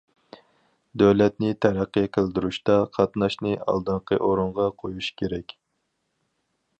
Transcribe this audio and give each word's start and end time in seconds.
دۆلەتنى 1.01 1.51
تەرەققىي 1.65 2.07
قىلدۇرۇشتا 2.17 2.77
قاتناشنى 2.97 3.53
ئالدىنقى 3.65 4.19
ئورۇنغا 4.29 4.65
قويۇش 4.83 5.11
كېرەك. 5.23 5.55